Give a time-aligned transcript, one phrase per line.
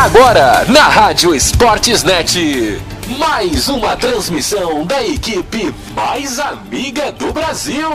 [0.00, 2.80] Agora, na Rádio Esportes Net,
[3.18, 7.90] mais uma transmissão da equipe mais amiga do Brasil.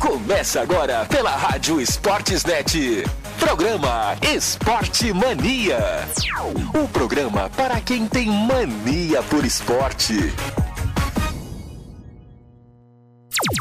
[0.00, 3.04] Começa agora pela Rádio Esportes Net.
[3.38, 6.08] Programa Esporte Mania.
[6.74, 10.34] O programa para quem tem mania por esporte.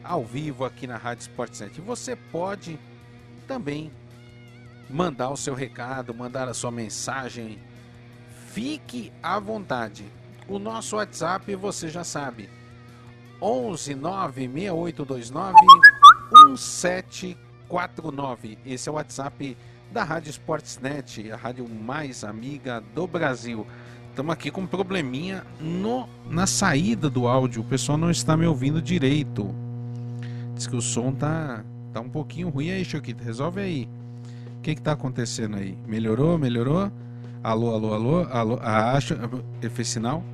[0.04, 1.80] ao vivo aqui na Rádio Esporte Net.
[1.80, 2.78] Você pode
[3.46, 3.90] também
[4.88, 7.58] mandar o seu recado, mandar a sua mensagem.
[8.52, 10.04] Fique à vontade.
[10.48, 12.48] O nosso WhatsApp você já sabe.
[13.42, 15.54] 11 96829
[16.46, 18.58] 1749.
[18.64, 19.56] Esse é o WhatsApp
[19.90, 23.66] da Rádio Esportes Net, a rádio mais amiga do Brasil.
[24.18, 27.62] Estamos aqui com um probleminha no, na saída do áudio.
[27.62, 29.54] O pessoal não está me ouvindo direito.
[30.56, 31.62] Diz que o som tá,
[31.92, 33.22] tá um pouquinho ruim aí, Choquito.
[33.22, 33.88] Resolve aí.
[34.56, 35.78] O que que tá acontecendo aí?
[35.86, 36.36] Melhorou?
[36.36, 36.90] Melhorou?
[37.44, 38.22] Alô, alô, alô?
[38.24, 38.58] Alô?
[38.60, 39.14] Ah, acho...
[39.70, 40.24] Fez sinal?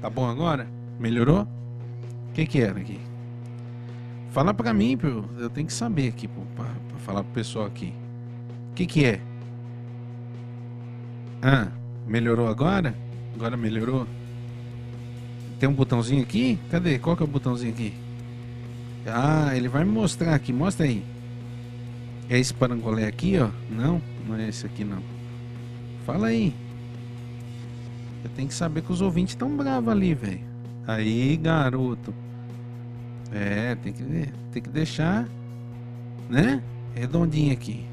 [0.00, 0.66] Tá bom agora?
[0.98, 1.42] Melhorou?
[1.42, 2.98] O que que era aqui?
[4.30, 4.98] Fala pra mim,
[5.36, 6.64] eu tenho que saber aqui, pra
[7.00, 7.92] falar pro pessoal aqui.
[8.70, 9.20] O que que é?
[11.42, 11.68] Ah,
[12.06, 13.04] melhorou agora?
[13.34, 14.06] Agora melhorou?
[15.58, 16.58] Tem um botãozinho aqui?
[16.70, 16.98] Cadê?
[16.98, 17.94] Qual que é o botãozinho aqui?
[19.06, 20.52] Ah, ele vai me mostrar aqui.
[20.52, 21.02] Mostra aí.
[22.28, 23.50] É esse parangolé aqui, ó?
[23.70, 25.02] Não, não é esse aqui não.
[26.06, 26.54] Fala aí.
[28.22, 30.40] Eu tenho que saber que os ouvintes estão bravos ali, velho.
[30.86, 32.14] Aí, garoto.
[33.32, 34.02] É, tem que,
[34.52, 35.28] tem que deixar,
[36.30, 36.62] né?
[36.94, 37.84] Redondinho aqui.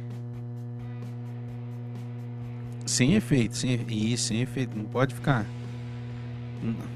[2.91, 5.45] Sem efeito, sem, isso, sem efeito, não pode ficar.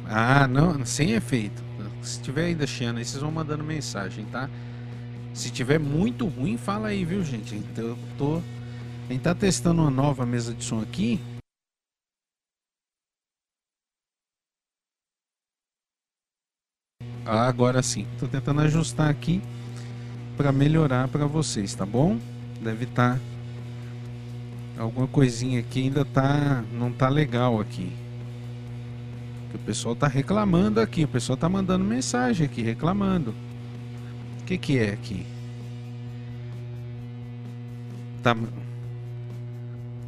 [0.05, 1.63] Ah, não, sem efeito.
[2.01, 4.49] Se tiver ainda chiando aí, vocês vão mandando mensagem, tá?
[5.33, 7.55] Se tiver muito ruim, fala aí, viu, gente?
[7.55, 8.41] Então, eu tô.
[9.07, 11.17] A gente tá testando uma nova mesa de som aqui.
[17.25, 18.05] Ah, agora sim.
[18.19, 19.41] Tô tentando ajustar aqui
[20.35, 22.19] para melhorar para vocês, tá bom?
[22.61, 23.17] Deve estar.
[23.17, 23.34] Tá
[24.77, 27.91] alguma coisinha aqui ainda tá não tá legal aqui.
[29.53, 33.33] O pessoal tá reclamando aqui, o pessoal tá mandando mensagem aqui reclamando.
[34.41, 35.25] O que que é aqui?
[38.21, 38.35] Tá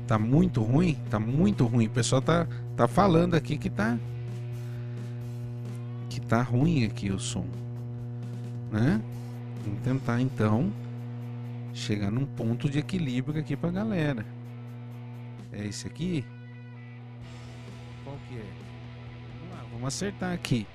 [0.06, 1.88] tá muito ruim, tá muito ruim.
[1.88, 3.98] O pessoal tá tá falando aqui que tá
[6.10, 7.46] que tá ruim aqui o som,
[8.72, 9.02] né?
[9.64, 10.72] Vamos tentar então
[11.74, 14.26] chegar num ponto de equilíbrio aqui pra galera.
[15.58, 16.24] É esse aqui?
[18.04, 18.46] Qual que é?
[19.40, 20.68] Vamos lá, vamos acertar aqui.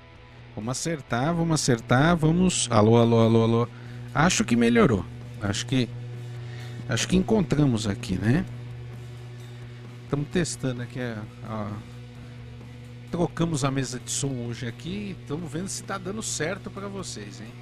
[0.56, 2.69] Vamos acertar, vamos acertar, vamos.
[2.70, 3.69] Alô, alô, alô, alô.
[4.12, 5.05] Acho que melhorou.
[5.40, 5.88] Acho que.
[6.88, 8.44] Acho que encontramos aqui, né?
[10.12, 10.99] estamos testando aqui
[13.11, 17.40] Trocamos a mesa de som hoje aqui estamos vendo se está dando certo para vocês,
[17.40, 17.52] hein?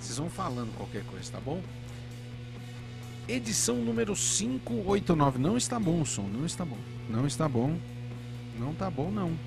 [0.00, 1.62] Vocês vão falando qualquer coisa, tá bom?
[3.28, 5.38] Edição número 589.
[5.38, 6.78] Não está bom o som, não está bom.
[7.10, 7.78] Não está bom.
[8.58, 9.38] Não tá bom, não.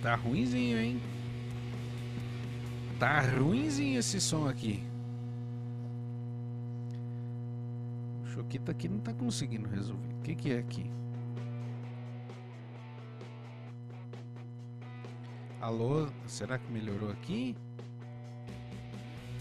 [0.00, 1.02] Tá ruimzinho, hein?
[3.00, 4.84] Tá ruimzinho esse som aqui.
[8.22, 10.14] O Choquita aqui não tá conseguindo resolver.
[10.14, 10.88] O que, que é aqui?
[15.60, 17.56] Alô, será que melhorou aqui?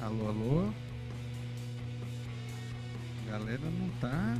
[0.01, 0.73] Alô, alô?
[3.37, 4.37] Galera não tá.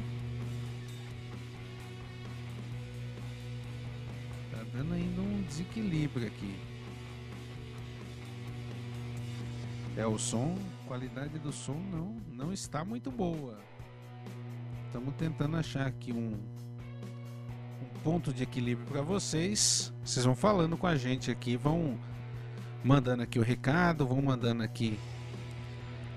[4.52, 6.56] Tá dando ainda um desequilíbrio aqui.
[9.98, 10.58] É o som,
[10.88, 13.60] qualidade do som não não está muito boa.
[14.86, 16.40] Estamos tentando achar aqui um,
[17.82, 19.94] um ponto de equilíbrio para vocês.
[20.06, 22.00] Vocês vão falando com a gente aqui, vão
[22.82, 24.98] mandando aqui o recado, vão mandando aqui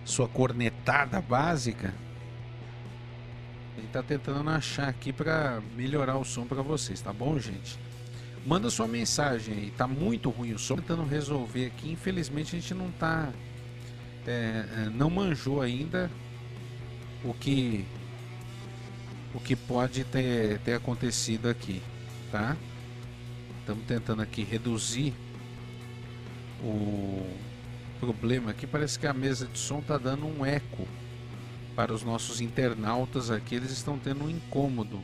[0.05, 1.93] sua cornetada básica.
[3.93, 7.79] Tá tentando achar aqui para melhorar o som para vocês, tá bom, gente?
[8.47, 11.91] Manda sua mensagem aí, tá muito ruim o som, tentando resolver aqui.
[11.91, 13.33] Infelizmente a gente não tá
[14.27, 16.11] é, é, não manjou ainda
[17.25, 17.87] o que
[19.35, 21.83] o que pode ter, ter acontecido aqui,
[22.31, 22.57] tá?
[23.61, 25.15] Estamos tentando aqui reduzir
[26.63, 27.27] o
[28.01, 28.67] problema aqui.
[28.67, 30.87] Parece que a mesa de som está dando um eco
[31.79, 33.55] para os nossos internautas aqui.
[33.55, 35.01] Eles estão tendo um incômodo.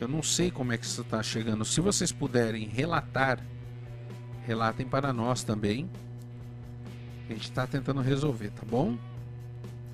[0.00, 1.66] Eu não sei como é que isso está chegando.
[1.66, 3.44] Se vocês puderem relatar,
[4.46, 5.86] relatem para nós também
[7.28, 8.96] a gente está tentando resolver, tá bom?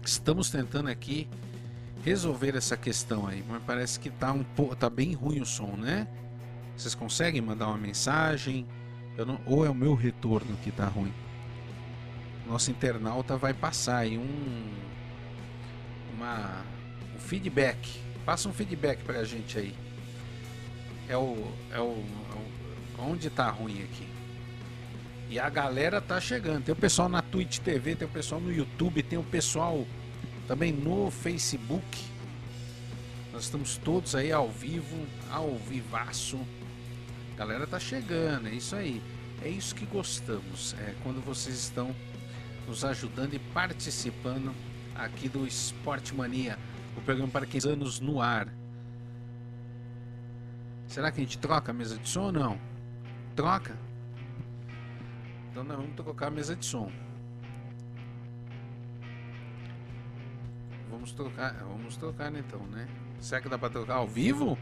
[0.04, 1.28] Estamos tentando aqui
[2.04, 5.74] resolver essa questão aí, mas parece que tá um pouco, tá bem ruim o som,
[5.76, 6.06] né?
[6.76, 8.68] Vocês conseguem mandar uma mensagem?
[9.16, 11.12] Não, ou é o meu retorno que tá ruim?
[12.46, 14.92] Nosso internauta vai passar aí um
[16.14, 16.64] uma
[17.14, 18.00] um feedback.
[18.24, 19.74] Passa um feedback pra gente aí.
[21.08, 24.06] É o é o, é o onde tá ruim aqui?
[25.28, 26.64] E a galera tá chegando.
[26.64, 29.86] Tem o pessoal na Twitch TV, tem o pessoal no YouTube, tem o pessoal
[30.46, 32.12] também no Facebook.
[33.32, 36.38] Nós estamos todos aí ao vivo, ao vivaço.
[37.34, 39.02] A galera tá chegando, é isso aí.
[39.42, 40.74] É isso que gostamos.
[40.78, 41.94] É quando vocês estão
[42.68, 44.54] nos ajudando e participando
[44.94, 46.58] aqui do Esporte Mania,
[46.96, 48.48] o programa para 15 anos no ar.
[50.86, 52.60] Será que a gente troca a mesa de som ou não?
[53.34, 53.76] Troca?
[55.50, 56.90] Então nós vamos trocar a mesa de som.
[60.90, 62.86] Vamos trocar, vamos trocar então, né?
[63.18, 64.58] Será que dá para trocar ao vivo?